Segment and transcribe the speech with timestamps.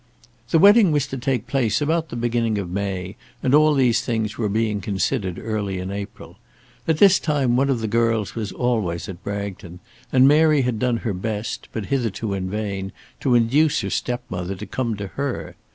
[0.49, 4.35] The wedding was to take place about the beginning of May, and all these things
[4.35, 6.37] were being considered early in April.
[6.87, 9.79] At this time one of the girls was always at Bragton,
[10.11, 14.55] and Mary had done her best, but hitherto in vain, to induce her step mother
[14.55, 15.55] to come to her.